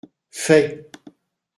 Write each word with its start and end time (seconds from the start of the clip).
Fais. 0.43 0.73